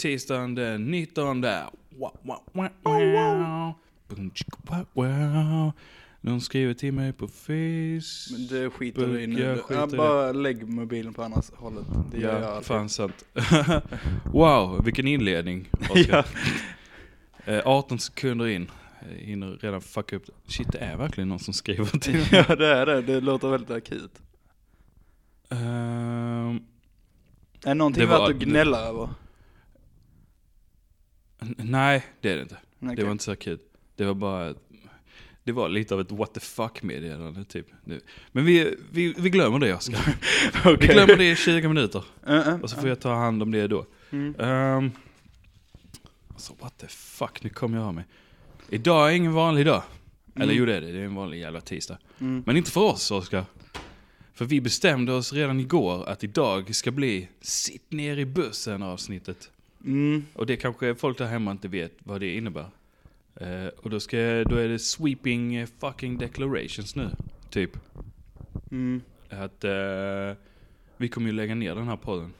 [0.00, 1.40] Tisdagen den 19.
[1.42, 1.70] Wow,
[2.22, 3.72] wow, wow, wow.
[4.08, 5.72] Boom, chicka, wow, wow.
[6.20, 8.32] Någon skriver till mig på face.
[8.32, 9.40] Men det skiter du i nu.
[9.40, 9.96] Jag skiter det.
[9.96, 11.84] bara lägg mobilen på andra hållet.
[12.12, 13.24] Det gör jag Ja, fan sant.
[14.32, 15.68] wow, vilken inledning.
[15.94, 16.24] Ja.
[17.44, 18.70] Eh, 18 sekunder in.
[19.10, 20.52] Jag hinner redan fucka upp det.
[20.52, 22.28] Shit, det är verkligen någon som skriver till mig.
[22.48, 23.02] ja det är det.
[23.02, 24.12] Det låter väldigt akut.
[25.48, 26.60] Ehm,
[27.64, 29.08] Är någonting värt att gnälla över?
[31.56, 32.56] Nej, det är det inte.
[32.82, 32.96] Okej.
[32.96, 33.60] Det var inte så akut.
[33.96, 34.54] Det var bara,
[35.44, 37.66] det var lite av ett what the fuck meddelande typ.
[38.32, 40.00] Men vi, vi, vi glömmer det Oskar.
[40.64, 40.88] Vi Okej.
[40.88, 42.04] glömmer det i 20 minuter.
[42.28, 43.86] Uh, uh, Och så får jag ta hand om det då.
[44.10, 44.40] Mm.
[44.40, 44.92] Um,
[46.28, 48.04] alltså what the fuck, nu kom jag av mig.
[48.68, 49.82] Idag är ingen vanlig dag.
[50.34, 50.56] Eller Mm.
[50.56, 51.98] jo det är det, det är en vanlig jävla tisdag.
[52.20, 52.42] Mm.
[52.46, 53.44] Men inte för oss Oskar.
[54.34, 59.50] För vi bestämde oss redan igår att idag ska bli sitt ner i bussen avsnittet.
[59.84, 60.24] Mm.
[60.32, 62.66] Och det kanske folk där hemma inte vet vad det innebär.
[63.36, 67.10] Eh, och då, ska, då är det sweeping fucking declarations nu,
[67.50, 67.70] typ.
[68.70, 69.02] Mm.
[69.28, 70.32] Att eh,
[70.96, 72.32] vi kommer ju lägga ner den här podden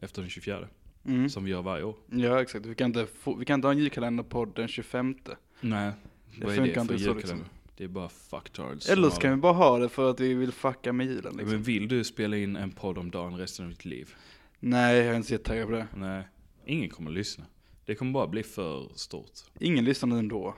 [0.00, 0.68] efter den 24,
[1.04, 1.28] Mm.
[1.30, 1.94] som vi gör varje år.
[2.10, 2.66] Ja exakt.
[2.66, 5.16] Vi kan, inte få, vi kan inte ha en julkalender på den 25.
[5.60, 5.92] Nej,
[6.36, 7.14] Det vad är det för julkalender?
[7.14, 7.40] liksom.
[7.76, 8.88] Det är bara fucktards.
[8.88, 11.50] Eller så kan vi bara ha det för att vi vill fucka med julen liksom.
[11.50, 14.14] Men vill du spela in en podd om dagen resten av ditt liv?
[14.60, 15.86] Nej, jag är inte så jättetaggad på det.
[15.96, 16.22] Nej,
[16.68, 17.44] ingen kommer lyssna.
[17.84, 19.30] Det kommer bara bli för stort.
[19.60, 20.54] Ingen lyssnar ändå.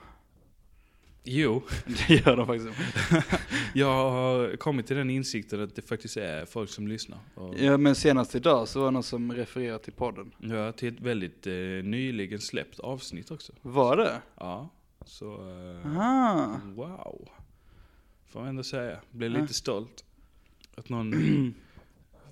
[1.25, 1.63] Jo,
[2.09, 2.81] Det gör de faktiskt.
[3.75, 7.19] jag har kommit till den insikten att det faktiskt är folk som lyssnar.
[7.35, 10.33] Och, Ja, men senast idag så var det någon som refererade till podden.
[10.39, 11.53] Ja, till ett väldigt eh,
[11.85, 13.53] nyligen släppt avsnitt också.
[13.63, 14.21] Var det?
[14.37, 14.69] Ja,
[15.05, 16.61] så eh, Aha.
[16.75, 17.29] wow.
[18.29, 19.01] Får man ändå säga.
[19.11, 19.41] Blev Ja.
[19.41, 20.05] lite stolt.
[20.75, 21.13] Att någon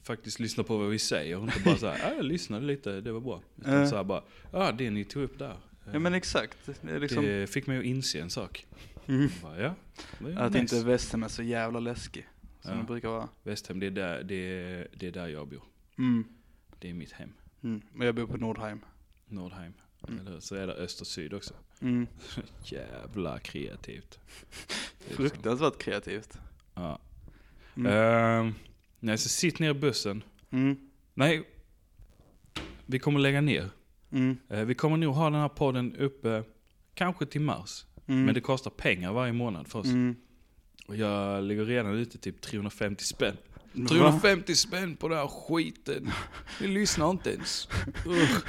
[0.09, 3.13] faktiskt lyssnar på vad vi säger och inte bara såhär, ja jag lyssnade lite, det
[3.13, 3.43] var bra.
[3.61, 3.87] Utan Ja.
[3.87, 5.51] så här bara, ja det ni tog upp där.
[5.51, 6.59] eh, Ja men exakt.
[6.83, 8.67] Det liksom, Det fick mig att inse en sak.
[9.07, 9.29] Mm.
[9.43, 9.75] Bara, ja,
[10.37, 10.59] Att nice.
[10.59, 12.29] inte västen är så jävla läskig.
[12.61, 12.77] Som Ja.
[12.79, 13.29] det brukar vara.
[13.43, 15.63] Västhem, det är, där, det, är, det är där jag bor.
[15.99, 16.25] Mm.
[16.79, 17.33] Det är mitt hem.
[17.63, 17.83] Mm.
[17.93, 18.81] Men jag bor på Nordheim.
[19.27, 19.73] Nordheim.
[20.09, 20.27] Mm.
[20.27, 21.55] Eller så är det öst och syd också.
[21.81, 22.07] Mm.
[22.65, 24.19] Jävla kreativt.
[25.09, 25.15] Så.
[25.15, 26.39] Fruktansvärt kreativt.
[26.75, 26.99] Ja.
[27.77, 27.93] Mm.
[27.93, 28.55] Ehm,
[29.01, 30.23] nej, så sitt ner i bussen.
[30.51, 30.77] Mm.
[31.15, 31.49] Nej,
[32.87, 33.71] vi kommer lägga ner.
[34.11, 34.37] Mm.
[34.49, 36.43] Eh, vi kommer nog ha den här podden uppe
[36.95, 37.85] kanske till mars.
[38.07, 38.25] Mm.
[38.25, 39.87] Men det kostar pengar varje månad för oss.
[39.87, 40.17] Mm.
[40.87, 43.37] Och jag ligger redan ute typ 350 spänn.
[43.73, 43.89] Va?
[43.89, 46.11] 350 spänn på den här skiten.
[46.61, 47.69] Vi lyssnar inte ens.
[48.07, 48.45] Usch.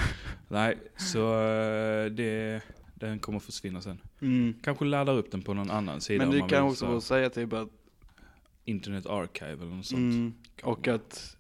[0.48, 2.62] Nej, så eh, det,
[2.96, 4.02] den kommer försvinna sen.
[4.22, 4.54] Mm.
[4.64, 7.70] Kanske laddar upp den på någon annan sida Men man kan också säga typ att,
[8.70, 10.00] Internet Archive eller något sånt.
[10.14, 11.38] mm, och att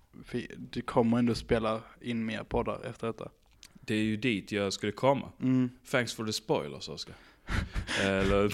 [0.58, 3.30] du kommer ändå spela in mer poddar efter detta.
[3.74, 5.32] Det är ju dit jag skulle komma.
[5.42, 5.70] Mm.
[5.92, 7.16] Thanks for the spoilers Oskar.
[8.04, 8.54] Eller,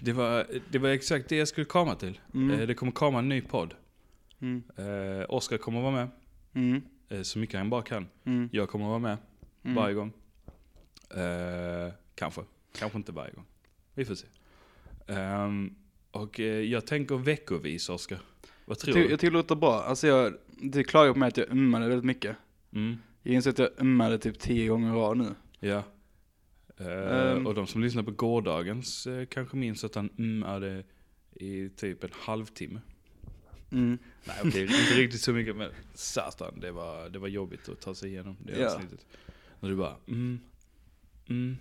[0.04, 2.20] det, var, det var exakt det jag skulle komma till.
[2.34, 2.60] Mm.
[2.60, 3.74] Eh, Det kommer komma en ny podd.
[4.40, 4.62] Mm.
[4.76, 6.08] Eh, Oskar kommer vara med,
[6.54, 6.82] Mm.
[7.08, 8.08] eh, så mycket han bara kan.
[8.24, 8.48] Mm.
[8.52, 9.16] Jag kommer vara med
[9.64, 9.74] Mm.
[9.76, 10.12] varje gång.
[11.10, 12.40] Eh, kanske,
[12.78, 13.44] kanske inte varje gång.
[13.94, 14.26] Vi får se.
[15.06, 15.74] Ehm,
[16.16, 18.18] och eh, jag tänker veckovis Oskar.
[18.64, 19.10] Vad Jag tror tycker, du?
[19.12, 19.82] jag tycker det låter bra.
[19.82, 22.36] Alltså jag, du klagar på mig att jag ummade väldigt mycket.
[22.72, 25.34] Mm, Jag inser att jag ummade typ tio gånger i rad nu.
[25.60, 25.82] ja.
[26.78, 27.46] Eh, Ehm.
[27.46, 30.84] och de som lyssnar på gårdagens eh, kanske minns att han ummade
[31.34, 32.80] i typ en halvtimme.
[33.70, 33.98] Mm.
[34.24, 37.94] Nej okej, inte riktigt så mycket men satan, det var, det var jobbigt att ta
[37.94, 38.66] sig igenom det Ja.
[38.74, 39.06] avsnittet.
[39.60, 40.40] När du bara mm,
[41.28, 41.56] mm,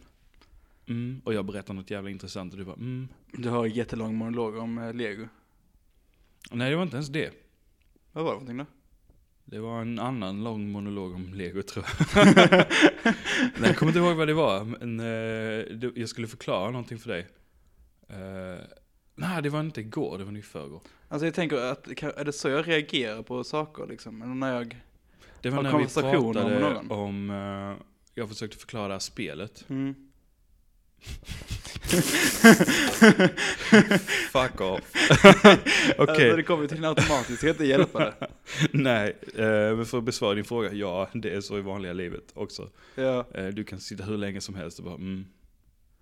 [0.88, 3.07] mm, och jag berättar något jävla intressant och du bara mm.
[3.38, 5.28] Du har en jättelång monolog om eh, lego.
[6.52, 7.34] Nej det var inte ens det.
[8.12, 8.66] Vad var det för någonting då?
[9.46, 11.86] Det var en annan lång monolog om lego tror
[12.16, 12.26] jag.
[13.58, 17.00] Nej jag kommer inte ihåg vad det var, men eh, det, jag skulle förklara någonting
[17.00, 17.28] för dig.
[18.08, 18.62] Eh,
[19.16, 20.81] nej det var inte igår, det var nog i förrgår.
[21.08, 24.22] Alltså jag tänker att, är det så jag reagerar på saker liksom?
[24.22, 24.81] Eller när jag...
[25.42, 26.92] Det var Har när vi pratade någon?
[26.92, 29.66] om, eh, jag försökte förklara spelet.
[29.70, 29.96] Mm.
[34.32, 34.82] Fuck off.
[35.98, 35.98] Okej.
[35.98, 38.28] Alltså det kommer till en automatiskt, ska inte hjälpa det.
[38.72, 42.24] Nej, eh, men för att besvara din fråga, ja det är så i vanliga livet
[42.34, 42.70] också.
[42.96, 43.26] Ja.
[43.34, 45.26] Eh, du kan sitta hur länge som helst och bara mm,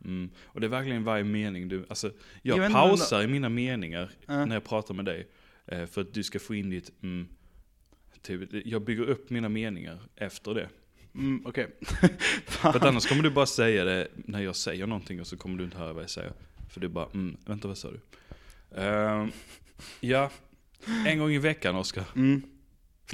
[0.05, 0.29] mm.
[0.43, 4.45] Och det är verkligen varje mening du, alltså jag Jag pausar i mina meningar Ja.
[4.45, 5.27] när jag pratar med dig.
[5.65, 7.27] eh, För att du ska få in ditt mm.
[8.21, 10.69] Typ, jag bygger upp mina meningar efter det.
[11.15, 11.67] Mm, okej.
[12.45, 15.57] För att annars kommer du bara säga det när jag säger någonting och så kommer
[15.57, 16.33] du inte höra vad jag säger.
[16.69, 17.99] För du bara, mm, vänta vad sa du?
[18.81, 19.31] Ehm,
[19.99, 20.29] ja,
[21.05, 22.05] en gång i veckan Oskar.
[22.15, 22.41] Mm.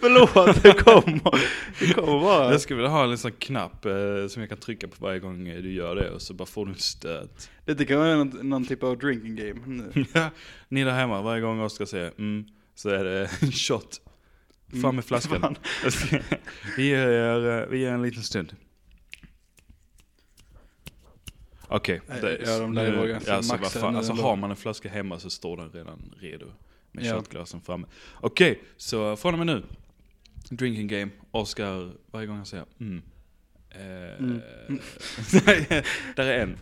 [0.00, 1.40] Förlåt, det kommer.
[1.78, 2.50] Det kommer bara.
[2.52, 5.44] Jag skulle vilja ha en sån knapp eh, som jag kan trycka på varje gång
[5.44, 7.50] du gör det och så bara får du en stöt.
[7.64, 9.60] Det kan vara någon, någon typ av drinking game.
[9.66, 10.04] nu.
[10.68, 12.44] Ni där hemma, varje gång Oskar säger mm,
[12.74, 14.00] så är det en shot.
[14.82, 15.56] Fram med flaskan.
[16.76, 17.08] Vi, ger,
[17.62, 18.56] eh, vi ger en liten stund.
[21.68, 22.00] Okej.
[22.08, 24.88] Nej, det- ja, de vara ganska alltså, maxade fan, nu alltså har man en flaska
[24.88, 26.46] hemma så står den redan redo.
[26.92, 27.14] Med Ja.
[27.16, 27.86] shotglasen framme.
[28.20, 29.62] Okej, så från och med nu.
[30.50, 31.10] Drinking game.
[31.30, 33.02] Oskar, varje gång han säger mm.
[33.70, 34.40] Eh, Mm.
[36.16, 36.58] där är en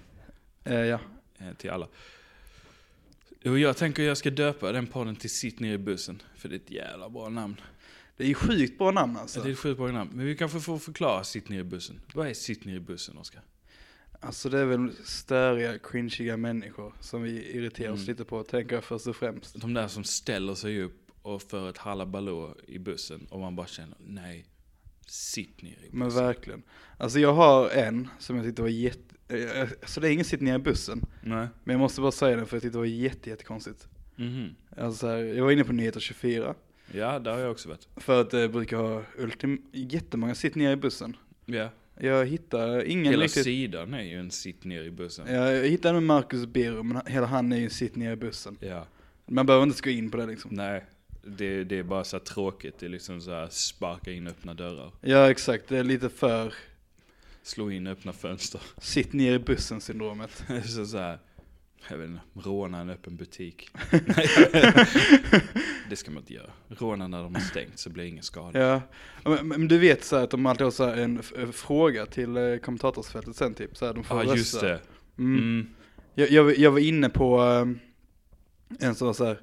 [0.64, 0.98] Eh, ja.
[1.38, 1.88] eh, till alla.
[3.44, 6.22] Och jag tänker jag ska döpa den podden till Sitt ner i bussen.
[6.36, 7.60] För det är ett jävla bra namn.
[8.16, 9.40] Det är ju sjukt bra namn alltså.
[9.42, 10.10] Det är ett sjukt bra namn.
[10.14, 12.00] Men vi kanske får förklara Sitt ner i bussen.
[12.14, 13.42] Vad är Sitt ner i bussen, Oskar?
[14.20, 18.08] Alltså det är väl störiga, cringiga människor som vi irriterar oss Mm.
[18.08, 19.60] lite på, tänker jag först och främst.
[19.60, 23.66] De där som ställer sig upp och för ett halabaloo i bussen och man bara
[23.66, 24.46] känner nej,
[25.06, 25.98] sitt ner i bussen.
[25.98, 26.62] Men verkligen.
[26.98, 29.00] Alltså jag har en som jag tyckte var jätte...
[29.82, 31.06] Alltså det är ingen sitt ner i bussen.
[31.22, 31.48] Nej.
[31.64, 33.88] Men jag måste bara säga den för jag tyckte det var jätte, jättekonstigt.
[34.16, 34.54] Mhm.
[34.76, 36.54] Alltså jag var inne på Nyheter 24.
[36.92, 37.88] Ja, där har jag också varit.
[37.96, 41.16] För att det brukar ha ultim- jättemånga sitt ner i bussen.
[41.46, 41.68] Ja.
[42.00, 43.44] Jag hittar ingen Hela riktigt...
[43.44, 45.26] sidan är ju en sitt ner i bussen.
[45.34, 48.58] Ja, jag hittade med Marcus Birro, men hela han är ju sitt ner i bussen.
[48.60, 48.86] Ja.
[49.26, 50.50] Man behöver inte gå in på det liksom.
[50.54, 50.84] Nej,
[51.24, 52.78] det, det är bara så här tråkigt.
[52.78, 54.92] Det är liksom så här sparka in öppna dörrar.
[55.00, 56.54] Ja exakt, det är lite för
[57.42, 58.60] Slå in öppna fönster.
[58.80, 60.44] sitt ner i bussen syndromet.
[60.64, 61.18] så, så här,
[61.88, 63.68] jag vet inte, råna en öppen butik.
[65.90, 66.50] det ska man inte göra.
[66.68, 68.58] Råna när de har stängt så blir ingen skada.
[68.60, 68.82] Ja,
[69.24, 72.06] men, men du vet så här att de alltid har så här en, en fråga
[72.06, 74.36] till eh, kommentatorsfältet sen typ, så här, de får Ja, rösta.
[74.36, 74.80] just det.
[75.18, 75.38] Mm.
[75.38, 75.68] Mm.
[76.14, 77.78] Jag, jag, var- jag var inne på um,
[78.80, 79.40] en sån så här,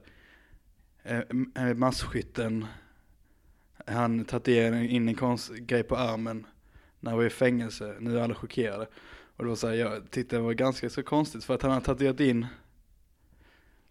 [1.03, 2.65] eh, m- eh, masskytten,
[3.85, 6.45] han tatuerade in en konst grej på armen
[6.99, 8.87] när han var i fängelse, nu är alla chockerade.
[9.35, 11.71] Och det var så här, jag tyckte det var ganska så konstigt för att han
[11.71, 12.45] hade tatuerat in,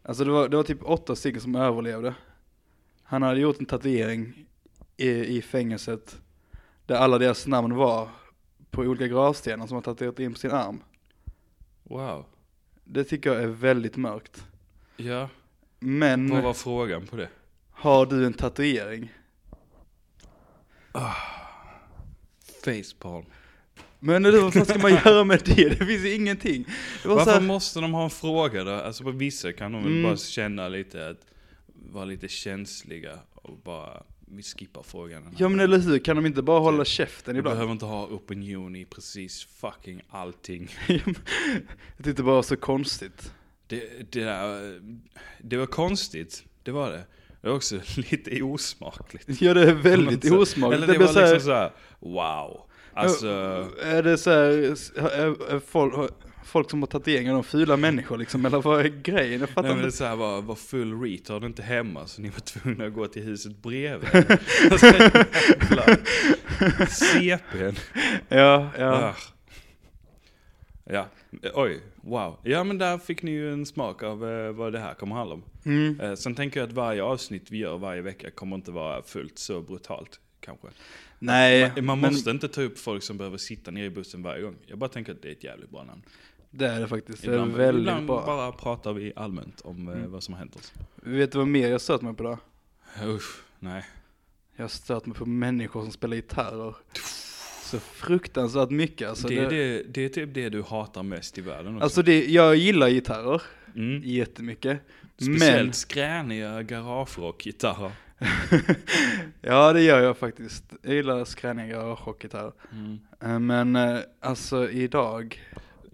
[0.02, 2.14] alltså det var, det var typ åtta stycken som överlevde.
[3.02, 4.46] Han hade gjort en tatuering
[4.96, 6.20] i, i fängelset
[6.87, 8.08] där alla deras namn var
[8.70, 10.82] på olika gravstenar som han tatuerat in på sin arm.
[11.82, 12.25] Wow.
[12.84, 14.44] Det tycker jag är väldigt mörkt.
[14.96, 15.28] Ja,
[15.78, 17.28] Men vad var frågan på det?
[17.70, 19.12] har du en tatuering?
[22.64, 23.26] Facepalm.
[23.98, 25.69] Men du, vad ska man göra med det?
[25.69, 26.64] Det finns ju ingenting.
[27.05, 28.70] Varför här, måste de ha en fråga då?
[28.72, 30.02] Alltså på vissa kan de väl Mm.
[30.02, 31.26] bara känna lite att,
[31.90, 35.34] vara lite känsliga och bara, vi skippar frågan.
[35.38, 36.93] ja men eller hur, kan de inte bara hålla Typ.
[36.93, 37.56] käften Vi ibland?
[37.56, 40.69] behöver inte ha opinion i precis fucking allting.
[40.88, 41.05] jag
[41.96, 43.32] tyckte det bara var så konstigt.
[43.67, 44.81] Det, det, där,
[45.40, 47.05] det var konstigt, det var det.
[47.40, 49.40] Det var också lite osmakligt.
[49.43, 50.77] Ja det är väldigt Så- osmakligt.
[50.82, 52.69] Eller Det det var så här, liksom såhär, wow.
[52.94, 53.29] Alltså,
[53.82, 54.48] är det så här,
[54.98, 56.10] är, är folk,
[56.44, 59.41] folk som har tatueringar, de fula människor liksom, eller vad är grejen?
[59.41, 59.96] Jag fattar nej, men inte.
[59.96, 63.63] såhär var, var full retard inte hemma så ni var tvungna att gå till huset
[63.63, 64.08] bredvid.
[64.70, 65.96] alltså, jävla
[66.87, 67.77] CPn.
[68.29, 69.15] Ja, ja.
[70.84, 71.08] Ja,
[71.55, 72.39] oj, wow.
[72.43, 75.34] Ja men där fick ni ju en smak av eh, vad det här kommer handla
[75.34, 75.43] om.
[75.65, 76.01] Mm.
[76.01, 79.39] Eh, sen tänker jag att varje avsnitt vi gör varje vecka kommer inte vara fullt
[79.39, 80.69] så brutalt, kanske.
[81.19, 84.22] Nej, Man, man men måste inte ta upp folk som behöver sitta ner i bussen
[84.22, 84.56] varje gång.
[84.67, 86.03] Jag bara tänker att det är ett jävligt bra namn.
[86.55, 87.23] Det är det faktiskt.
[87.23, 88.27] Det är Ibland, väldigt ibland bra.
[88.27, 90.13] bara pratar vi allmänt om eh, Mm.
[90.13, 90.73] vad som har hänt oss.
[90.94, 92.39] Vet du vad mer jag stört mig på då?
[93.05, 93.85] Usch, nej.
[94.56, 96.75] Jag har stört mig på människor som spelar gitarrer.
[97.63, 99.29] Så fruktansvärt mycket alltså.
[99.29, 101.85] det, är det, det, det är typ det du hatar mest i världen också.
[101.85, 103.43] alltså det, jag gillar gitarrer
[103.77, 104.03] mm.
[104.05, 104.81] jättemycket.
[105.17, 107.93] Speciellt skräniga garagerockgitarrer.
[109.41, 110.65] ja det gör jag faktiskt.
[110.82, 112.53] Jag gillar skräniga garagerockgitarrer.
[112.73, 112.99] Mm.
[113.21, 115.41] Eh, Men eh, alltså idag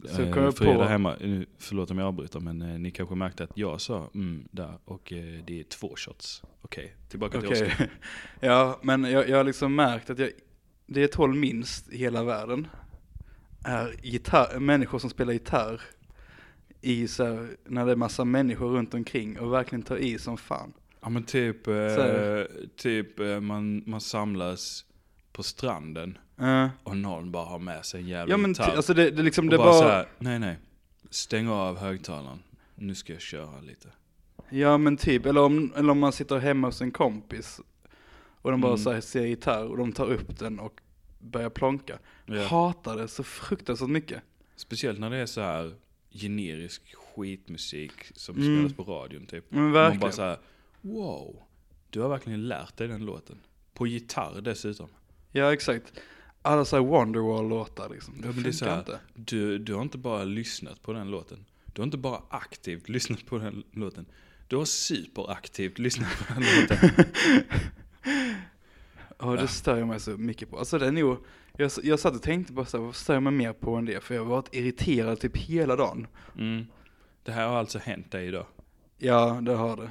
[0.05, 2.91] så Eh, kom jag där på, hemma, nu, förlåt om jag avbryter men eh, ni
[2.91, 6.43] kanske märkte att jag sa mm där och eh, det är två shots.
[6.63, 7.67] Okej, tillbaka till okej.
[7.67, 7.91] Oskar.
[8.41, 10.31] ja men jag, jag har liksom märkt att jag,
[10.87, 12.67] det jag tål minst i hela världen
[13.65, 15.81] är gitarr, människor som spelar gitarr
[16.81, 20.37] i så här, när det är massa människor runt omkring och verkligen tar i som
[20.37, 20.73] fan.
[21.01, 21.75] Ja men typ, eh,
[22.77, 24.85] typ eh, man, man samlas
[25.39, 28.77] på stranden Eh, och någon bara har med sig en jävla ja men gitarr.
[28.77, 30.57] alltså det, det liksom, och det bara, bara, så här, nej nej,
[31.11, 32.43] stäng av högtalaren.
[32.75, 33.89] Nu ska jag köra lite.
[34.51, 37.61] ja men typ, eller om, eller om man sitter hemma hos en kompis
[38.43, 38.85] och de bara Mm.
[38.85, 40.81] så här, ser gitarr och de tar upp den och
[41.19, 41.99] börjar plonka.
[42.27, 42.43] Ja.
[42.47, 44.23] Hatar det så fruktansvärt mycket.
[44.57, 45.75] Speciellt när det är så här
[46.11, 48.57] generisk skitmusik som Mm.
[48.69, 49.45] spelas på radion typ.
[49.49, 50.01] Men Man verkligen.
[50.01, 50.39] bara så här,
[50.81, 51.43] wow,
[51.91, 53.41] Du har verkligen lärt dig den låten.
[53.75, 54.89] På gitarr dessutom.
[55.33, 55.93] Ja, exakt.
[56.43, 58.21] Alla såhär Wonderwall-låtar liksom.
[58.21, 59.01] Det Ja, men det är så här- inte.
[59.15, 61.45] Du, du har inte bara lyssnat på den låten.
[61.73, 64.07] Du har inte bara aktivt lyssnat på den låten.
[64.49, 67.05] Du har superaktivt lyssnat på den låten.
[69.19, 70.59] Ja, det stör jag mig så mycket på.
[70.59, 71.19] Alltså det är nog,
[71.57, 73.85] jag, jag satt och tänkte på så här, vad stör jag mig mer på än
[73.85, 74.05] det?
[74.05, 76.07] För jag har varit irriterad typ hela dagen.
[76.39, 76.67] Mm.
[77.23, 78.47] Det här har alltså hänt dig idag.
[78.99, 79.91] Ja, det har det.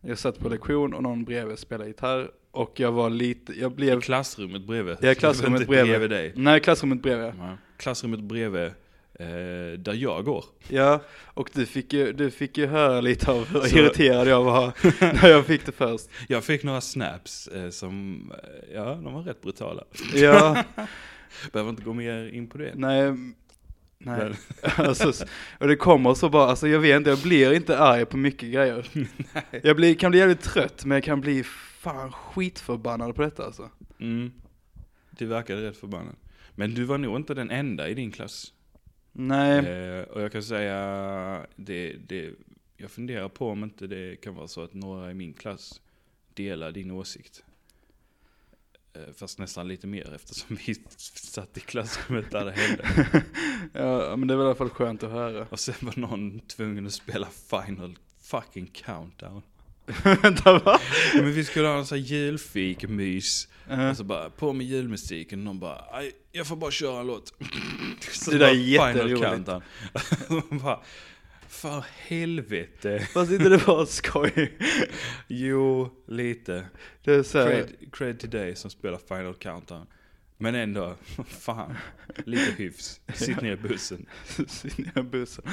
[0.00, 3.74] Jag satt på lektion och någon bredvid spelade gitarr och jag var lite, jag I
[3.74, 4.96] blev, klassrummet bredvid.
[5.00, 6.10] Ja, klassrummet Inte bredvid.
[6.10, 6.32] dig.
[6.36, 7.32] nej klassrummet bredvid.
[7.38, 7.56] Ja.
[7.76, 10.44] Klassrummet bredvid, eh, där jag går.
[10.68, 14.44] Ja, och du fick ju, du fick ju höra lite av hur Så- irriterad jag
[14.44, 14.72] var
[15.22, 16.08] när jag fick det först.
[16.28, 19.84] Jag fick några snaps eh, som, eh, ja, de var rätt brutala.
[20.14, 20.64] Ja,
[21.52, 22.72] Behöver inte gå mer in på det.
[22.74, 23.14] nej,
[23.98, 24.32] nej.
[24.76, 25.24] Alltså,
[25.58, 28.52] och det kommer så bara, alltså jag vet inte, jag blir inte arg på mycket
[28.52, 28.86] grejer.
[29.62, 31.44] Jag blir, kan bli jävligt trött, men jag kan bli
[31.78, 33.70] fan skitförbannad på detta alltså.
[33.98, 34.32] mm,
[35.10, 36.14] det verkade rätt förbannad.
[36.54, 38.52] Men du var nog inte den enda i din klass.
[39.12, 42.30] Nej, Eh, och jag kan säga, det, det,
[42.76, 45.80] jag funderar på om inte det kan vara så att några i min klass
[46.34, 47.44] delar din åsikt.
[48.98, 50.74] Eh, fast nästan lite mer eftersom vi
[51.14, 52.84] satt i klassrummet där det hände.
[53.72, 55.46] ja, men det väl i alla fall skönt att höra.
[55.50, 59.42] Och sen var någon tvungen att spela final fucking countdown.
[60.22, 60.80] Vänta va?
[61.14, 63.48] Men vi skulle ha en sån här julfikmys.
[63.70, 65.38] Uh, Och så bara, på med julmusiken.
[65.38, 67.34] Och någon bara, "Aj, jag får bara köra en låt.
[68.12, 69.48] Så Det där är jätteroligt.
[71.58, 72.98] för helvete.
[73.12, 74.58] fast inte det var skoj.
[75.26, 76.66] Jo, lite.
[77.04, 79.86] Det är så här, Cred, cred till dig som spelar final countdown.
[80.36, 80.94] Men ändå,
[81.26, 81.74] fan.
[82.24, 83.00] Lite hyfs.
[83.14, 84.06] Sitt ner i bussen.
[84.48, 85.44] sitter i bussen.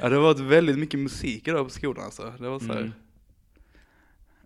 [0.00, 2.34] Ja, det har varit väldigt mycket musik idag på skolan alltså.
[2.38, 2.72] Det var så.
[2.72, 2.92] Mm.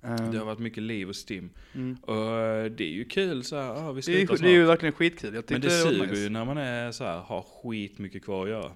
[0.03, 1.51] ehm, Det har varit mycket liv och stim.
[1.75, 1.97] mm.
[2.03, 4.53] Och eh, det är ju kul så här, ah, vi det, är, slutar det är
[4.53, 4.73] ju snart.
[4.75, 5.33] verkligen skitkul.
[5.33, 8.51] Men det var suger ju när man är så här, har skit mycket kvar att
[8.51, 8.73] göra.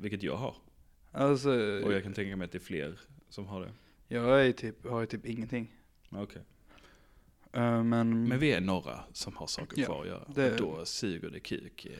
[0.00, 0.54] Vilket jag har.
[1.12, 1.50] Alltså,
[1.84, 3.72] Och jag kan tänka mig att det är fler som har det.
[4.08, 5.74] jag är typ, har ju typ ingenting.
[6.10, 6.42] Okej.
[7.52, 10.24] Eh, men Men vi är några som har saker Ja, kvar att göra.
[10.34, 11.86] det- då suger det kuk.
[11.86, 11.92] eh,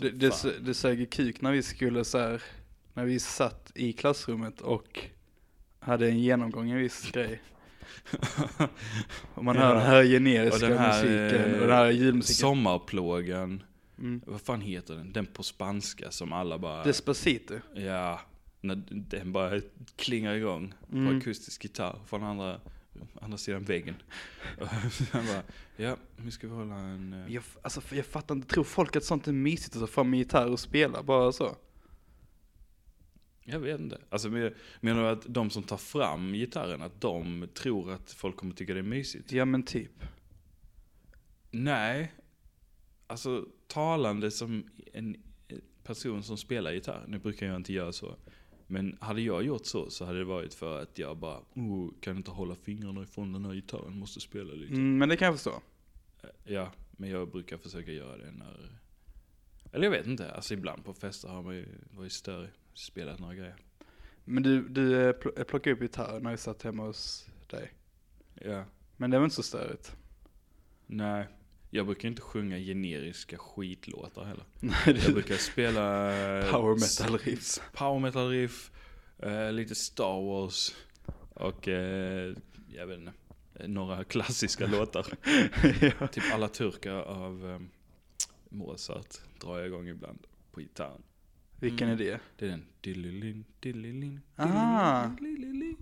[0.00, 2.42] det, det, det sög kuk när vi skulle så här,
[2.94, 5.00] när vi satt i klassrummet och
[5.80, 7.40] hade en genomgång en viss grej.
[9.34, 9.74] Och man hör Ja.
[9.74, 12.34] den här generiska Och den här, musiken eh, och den här julmusiken.
[12.48, 13.62] Sommarplågan.
[13.98, 14.20] Mm.
[14.26, 15.12] Vad fan heter den?
[15.12, 16.84] Den på spanska som alla bara...
[16.84, 17.54] Despacito.
[17.74, 18.20] Ja,
[18.66, 19.60] när den bara
[19.96, 21.18] klingar igång på Mm.
[21.18, 22.60] akustisk gitarr från andra,
[23.20, 23.94] andra sidan väggen.
[25.12, 25.42] Han bara,
[25.76, 27.12] ja, nu ska vi hålla en...
[27.12, 30.12] eh, Jag, alltså, jag fattar inte, tror folk att sånt är mysigt att ta fram
[30.12, 31.56] en gitarr och spela bara så?
[33.48, 34.00] Jag vet inte.
[34.08, 38.36] Alltså men- menar du att de som tar fram gitarren, att de tror att folk
[38.36, 39.32] kommer tycka det är mysigt?
[39.32, 40.04] Ja men typ.
[41.50, 42.12] Nej.
[43.06, 45.16] Alltså talande som en
[45.84, 47.04] person som spelar gitarr.
[47.08, 48.16] Nu brukar jag inte göra så.
[48.66, 52.16] Men hade jag gjort så så hade det varit för att jag bara, oh, kan
[52.16, 54.72] inte hålla fingrarna ifrån den här gitarren, måste spela lite.
[54.72, 55.62] Mm, men det kan jag förstå.
[56.44, 58.78] Ja, men jag brukar försöka göra det när...
[59.72, 63.34] Eller jag vet inte, alltså ibland på fester har man ju varit större, spelat några
[63.34, 63.56] grejer.
[64.24, 67.72] Men du, du eh, pl- plockade upp gitarren när vi satt hemma hos dig.
[68.34, 68.64] Ja.
[68.96, 69.96] Men det var inte så störigt.
[70.86, 71.28] Nej,
[71.76, 74.44] jag brukar inte sjunga generiska skitlåtar heller.
[74.60, 76.10] Nej, Jag brukar spela...
[76.38, 77.60] eh, power metal riffs.
[77.72, 78.70] Power metal riff,
[79.18, 80.74] eh, lite Star Wars
[81.34, 82.34] och eh,
[82.68, 83.12] jag vet inte,
[83.54, 85.06] eh, några klassiska låtar.
[86.00, 86.06] ja.
[86.08, 87.60] Typ alla turkar av eh,
[88.48, 90.18] Mozart drar jag igång ibland
[90.52, 91.02] på gitarren.
[91.60, 92.00] Vilken Mm.
[92.00, 92.20] är det?
[92.38, 92.64] Det är den.
[92.80, 95.06] Dillilin, dillilin, Ah.
[95.20, 95.76] dillilin,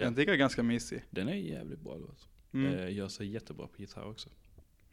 [0.00, 0.04] Ja.
[0.04, 1.04] Den tycker jag är ganska mysig.
[1.10, 2.28] Den är jävligt bra låt.
[2.52, 2.74] Mm.
[2.78, 4.28] Eh, Gör sig jättebra på gitarr också.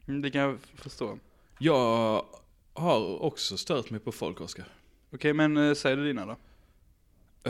[0.08, 1.18] Mm, Det kan jag förstå.
[1.58, 2.24] Jag
[2.72, 4.66] har också stört mig på folk, Oskar.
[5.10, 6.36] Okej, men eh, säg du dina då.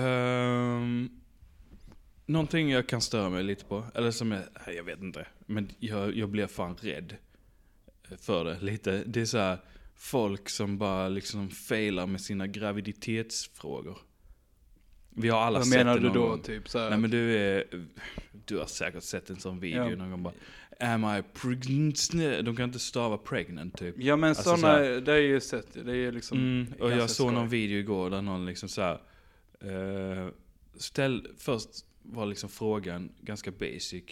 [0.01, 1.21] Um,
[2.27, 5.69] någonting jag kan störa mig lite på, eller som är, nej, jag vet inte, men
[5.79, 7.17] jag, jag blir fan rädd
[8.19, 9.03] för det lite.
[9.07, 9.59] Det är så här,
[9.95, 13.99] folk som bara liksom failar med sina graviditetsfrågor.
[15.19, 16.29] Vi har alla Vad sett menar det du någon då?
[16.29, 16.43] gång.
[16.43, 17.65] Typ så här, Nej men du är,
[18.47, 19.97] du har säkert sett en sån video Ja.
[19.97, 20.35] någon gång bara,
[20.81, 22.11] Am I pregnant?
[22.45, 23.95] De kan inte stava pregnant typ.
[23.99, 26.73] Ja men Alltså, sådana, så här- det är ju sett, det är ju liksom Mm,
[26.81, 27.35] och jag såg skoj.
[27.35, 29.01] någon video igår där någon liksom så här,
[29.61, 30.29] eh,
[30.77, 31.69] ställ, först
[32.03, 34.05] var liksom frågan ganska basic,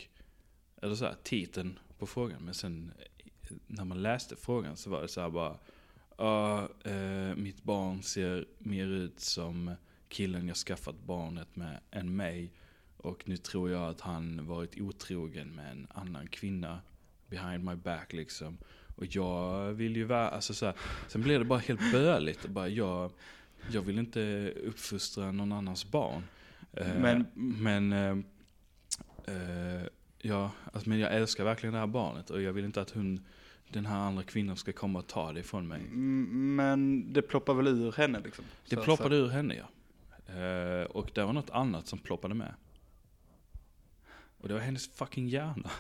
[0.83, 5.03] eller så här, titeln på frågan, men sen eh, när man läste frågan så var
[5.03, 5.57] det så här bara,
[6.19, 9.71] ja, eh, mitt barn ser mer ut som
[10.09, 12.53] killen jag skaffat barnet med än mig.
[12.97, 16.81] Och nu tror jag att han varit otrogen med en annan kvinna
[17.27, 18.59] behind my back liksom.
[18.97, 20.75] Och jag vill ju vara, alltså så här,
[21.09, 22.45] sen blev det bara helt böligt.
[22.45, 23.11] Och Bara, jag,
[23.71, 26.23] jag vill inte uppfostra någon annans barn.
[26.73, 28.17] Eh, Men- men, eh,
[29.27, 29.83] eh,
[30.19, 33.21] ja, alltså, men jag älskar verkligen det här barnet och jag vill inte att hon,
[33.69, 35.81] den här andra kvinnan ska komma och ta det ifrån mig.
[36.57, 38.45] Men det ploppar väl ur henne liksom?
[38.69, 39.69] Det Så- ploppade ur henne ja.
[40.29, 42.55] Eh, och det var något annat som ploppade med.
[44.39, 45.71] Och det var hennes fucking hjärna.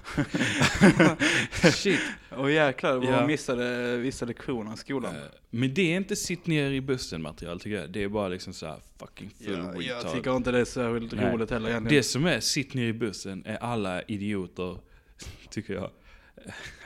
[1.72, 2.00] Shit.
[2.36, 3.18] Åh jäklar, vad Ja.
[3.18, 5.16] hon missade vissa lektioner i skolan.
[5.16, 7.90] Eh, men det är inte sitt ner i bussen material tycker jag.
[7.90, 10.12] Det är bara liksom så här fucking full Ja, jag retard.
[10.14, 11.32] tycker inte det är särskilt Nej.
[11.32, 11.96] roligt heller egentligen.
[11.98, 14.78] Det som är sitt ner i bussen är alla idioter,
[15.50, 15.90] tycker jag.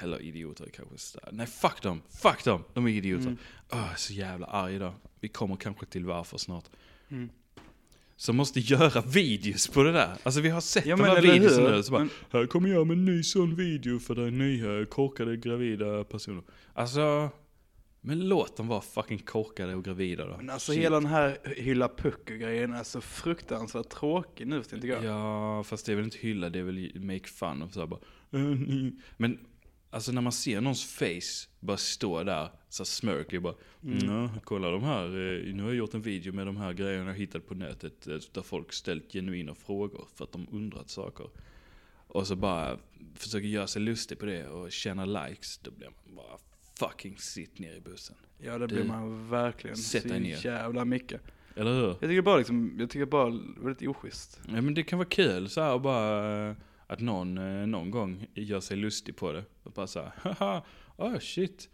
[0.00, 1.18] Eller idioter kanske.
[1.32, 3.26] Nej fuck dem, fuck dem, de är idioter.
[3.26, 3.38] Mm.
[3.70, 4.94] Jag är så jävla arg idag.
[5.20, 6.64] Vi kommer kanske till varför snart.
[7.10, 7.30] Mm.
[8.20, 10.16] Som måste göra videos på det där.
[10.22, 11.82] Alltså vi har sett Ja de här videosen nu.
[11.82, 15.36] Så bara, Men, här kommer jag med en ny sån video för är nya korkade
[15.36, 16.42] gravida personer.
[16.74, 17.30] Alltså,
[18.00, 20.36] men låt dem vara fucking korkade och gravida då.
[20.36, 20.82] men alltså Shit.
[20.82, 25.04] hela den här hylla pucko-grejen är så fruktansvärt tråkig nu tycker jag.
[25.04, 28.00] Ja, fast det är väl inte hylla, det är väl make fun och så bara,
[28.32, 29.38] "Äh, ni." Men
[29.90, 33.54] alltså när man ser någons face bara stå där, så smirky bara,
[33.84, 34.28] Mm.
[34.44, 37.14] kolla de här, eh, nu har jag gjort en video med de här grejerna jag
[37.18, 41.26] hittat på nätet, eh, där folk ställt genuina frågor för att de undrat saker.
[42.06, 42.78] Och så bara
[43.14, 46.38] försöker göra sig lustig på det och tjäna likes, då blir man bara
[46.78, 48.16] fucking sitt ner i bussen.
[48.38, 50.46] Ja det blir man verkligen sätt så dig ner.
[50.46, 51.20] jävla mycket.
[51.56, 51.86] Eller hur?
[51.88, 54.40] Jag tycker bara liksom, jag tycker bara väldigt oschysst.
[54.48, 56.56] Ja men det kan vara kul så här och bara eh,
[56.90, 59.44] att någon eh, någon gång gör sig lustig på det.
[59.62, 60.64] Och bara så här, haha,
[60.96, 61.68] oh shit.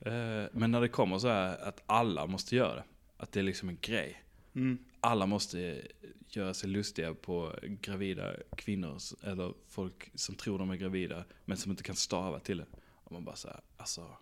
[0.00, 2.84] Eh, Men när det kommer så här att alla måste göra det.
[3.16, 4.22] Att det är liksom en grej.
[4.54, 4.78] Mm.
[5.00, 5.82] Alla måste
[6.28, 11.70] göra sig lustiga på gravida kvinnor eller folk som tror de är gravida men som
[11.70, 12.66] inte kan stava till det.
[12.82, 14.16] Och man bara så här, alltså.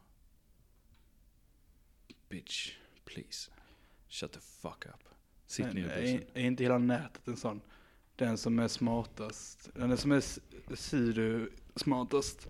[2.28, 2.72] Bitch,
[3.04, 3.50] please.
[4.08, 5.08] Shut the fuck up.
[5.46, 6.30] Sitt ner i bussen.
[6.34, 7.60] är inte hela nätet en sån?
[8.18, 10.40] Den som är smartast, den som är s-
[10.74, 12.48] sido-smartast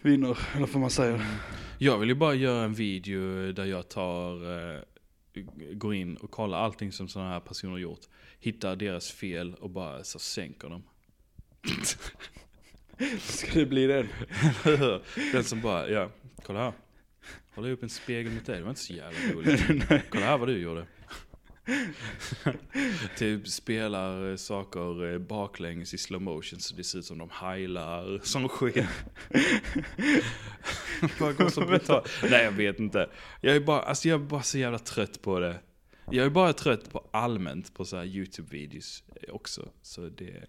[0.00, 1.26] vinner, eller får man säga.
[1.78, 4.32] Jag vill ju bara göra en video där jag tar,
[4.74, 4.80] eh,
[5.72, 8.00] går in och kollar allting som sådana här personer gjort.
[8.40, 10.82] Hittar deras fel och bara så sänker dem.
[13.20, 14.08] Ska det bli den?
[15.32, 16.10] Den som bara, ja,
[16.42, 16.72] kolla här.
[17.54, 19.64] Håller upp en spegel mot dig, det var inte så jävla roligt.
[20.10, 20.86] Kolla här vad du gjorde.
[23.18, 27.30] typ spelar eh, saker eh, baklänges i slow motion så det ser ut som de
[27.32, 28.76] heilar som skit.
[31.20, 32.10] bara går så brutalt.
[32.30, 33.10] Nej jag vet inte.
[33.40, 35.58] Jag är bara, alltså jag är bara så jävla trött på det.
[36.10, 39.68] Jag är bara trött på allmänt på så här YouTube-videos eh, också.
[39.82, 40.44] Så det,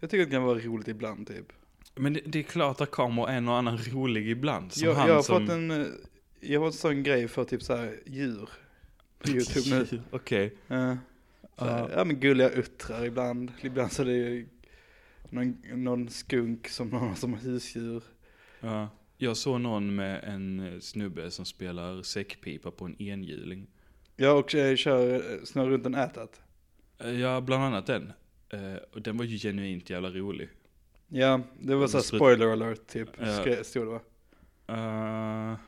[0.00, 1.52] Jag tycker det kan vara roligt ibland typ.
[1.94, 4.72] men det, det är klart att kommer en och annan rolig ibland.
[4.72, 5.40] Som Jag, han jag har som...
[5.46, 5.98] fått en,
[6.40, 8.48] jag har en sån grej för typ så här djur
[9.18, 10.02] på YouTube nu.
[10.10, 10.54] Okej.
[10.66, 10.96] Ja.
[11.58, 13.52] Så här, ja men gulliga uttrar ibland.
[13.62, 14.46] Ibland så är det
[15.30, 18.02] någon, någon skunk som någon har som husdjur.
[18.60, 18.88] Ja.
[19.16, 23.66] Jag såg någon med en snubbe som spelar säckpipa på en enhjuling.
[24.16, 26.40] Jag och kör snurrar runt en ätat.
[27.20, 28.12] Ja, bland annat den.
[28.50, 30.48] Eh, Och den var ju genuint jävla rolig.
[31.08, 33.64] Ja, det var så här Strut- spoiler alert typ, Ja.
[33.64, 34.00] stod det va?
[34.68, 35.58] Eh,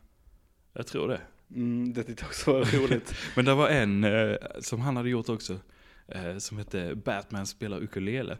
[0.72, 1.20] jag tror det.
[1.54, 3.14] Mm, det tyckte jag också var roligt.
[3.36, 5.58] Men det var en eh, som han hade gjort också.
[6.08, 8.38] eh, Som hette Batman spelar ukulele.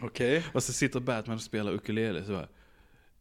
[0.00, 0.44] Okej.
[0.52, 2.48] Och så sitter Batman och spelar ukulele så bara.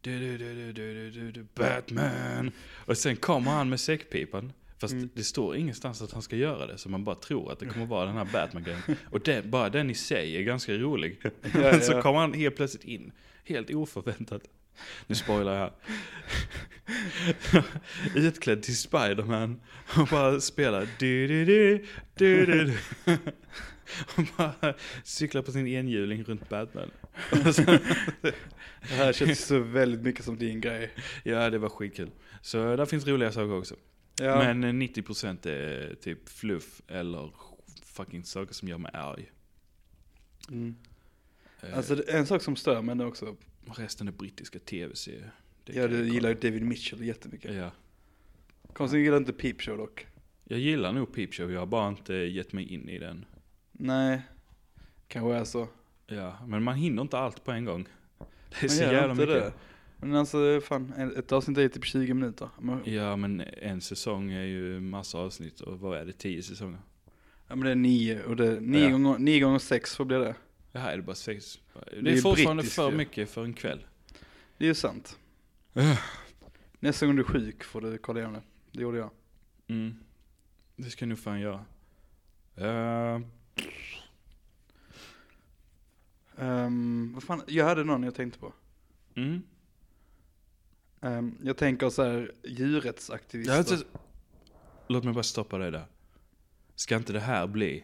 [0.02, 2.52] Du, du, du, Batman.
[2.86, 4.54] Och sen kommer han med säckpipan.
[4.80, 5.10] Fast Mm.
[5.13, 6.78] det står ingenstans att han ska göra det.
[6.78, 8.82] Så man bara tror att det kommer vara den här Batman-grejen.
[9.12, 11.20] Och den, bara den i sig är ganska rolig.
[11.54, 12.02] Men så ja.
[12.02, 13.12] kommer han helt plötsligt in.
[13.43, 14.41] Helt oförväntat.
[15.08, 15.74] Nu spoilar jag.
[18.16, 19.62] Utklädd till Spiderman.
[19.98, 21.86] Och bara spelar du du du
[22.16, 22.74] du du.
[24.18, 26.92] Och bara cyklar på sin enhjuling runt Batman.
[28.82, 30.92] Det här känns så väldigt mycket som din grej.
[31.24, 32.12] ja det var skitkul.
[32.42, 33.76] Så där finns roliga saker också.
[34.20, 37.32] Ja, Men eh, 90% är typ fluff eller
[37.84, 39.32] fucking saker som gör mig arg.
[40.50, 40.76] mm.
[41.62, 43.36] Eh, Alltså en sak som stör mig nu också
[43.75, 45.32] resten är brittiska tv-serier.
[45.65, 47.56] Ja, du gillar ju David Mitchell jättemycket.
[47.56, 47.71] Ja.
[48.73, 50.08] Konstigt gillar inte Peep Show dock.
[50.43, 53.25] Jag gillar nog Peep Show, jag har bara inte gett mig in i den.
[53.71, 54.21] Nej,
[55.08, 55.67] kanske är så.
[56.08, 57.88] Ja, men man hinner inte allt på en gång.
[58.49, 59.27] Det är man så jävla mycket.
[59.27, 59.53] Det.
[59.97, 62.49] Men alltså fan, ett avsnitt är ju typ 20 minuter.
[62.60, 62.80] Men...
[62.86, 66.80] Ja men en säsong är ju massa avsnitt och vad är det, 10 säsonger?
[67.47, 69.45] Ja men det är nio, och det, 9 ja.
[69.45, 70.36] gånger sex, vad blir det.
[70.78, 71.60] Det här är det bara sex.
[71.74, 73.86] Det är, det är fortfarande brittisk, för mycket för en kväll.
[74.58, 75.18] Det är ju sant.
[76.80, 78.42] Nästa gång du är sjuk får du kolla igenom det.
[78.72, 79.10] Det gjorde jag.
[79.68, 80.00] Mm.
[80.76, 81.66] Det ska jag nog fan göra.
[82.58, 83.22] Uh.
[86.36, 88.54] Um, vad fan, jag hade någon jag tänkte på.
[89.16, 89.42] Mm.
[91.00, 93.60] Um, jag tänker så här, djurrättsaktivister.
[93.60, 93.84] Inte...
[94.88, 95.86] Låt mig bara stoppa dig där.
[96.76, 97.84] Ska inte det här bli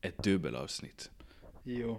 [0.00, 1.10] ett dubbelavsnitt?
[1.68, 1.94] Io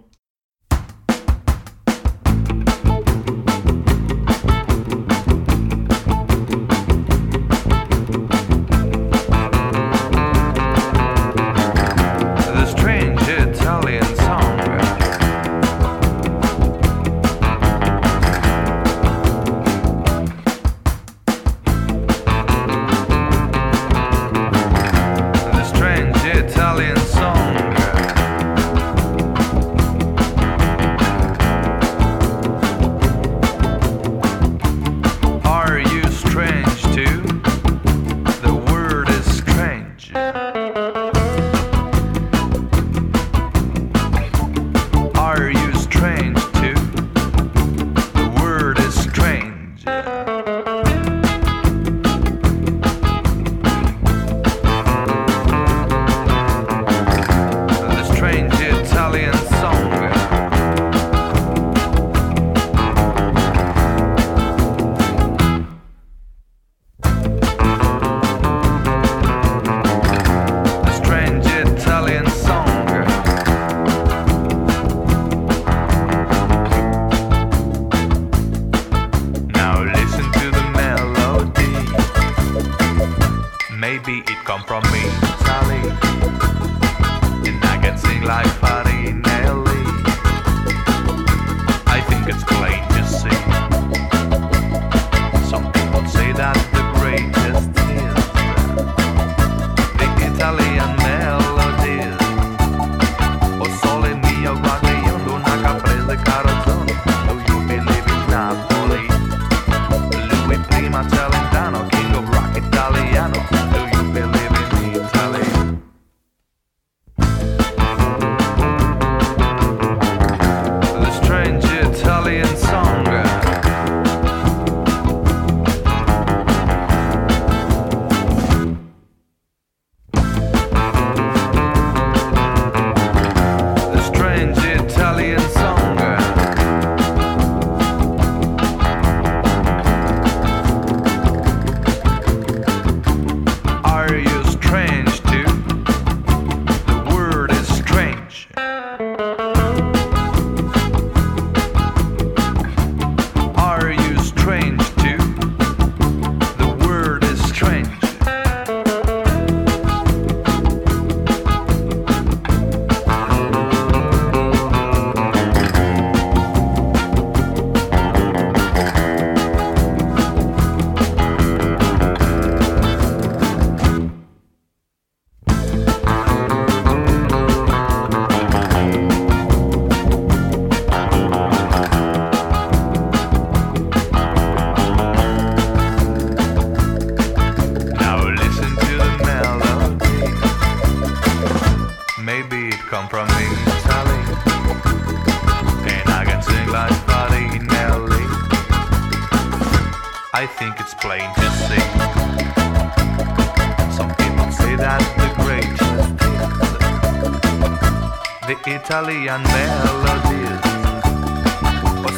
[208.50, 210.60] the Italian melodies.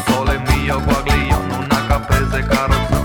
[0.07, 3.02] Sole mio guaglione, una caprese carrozza.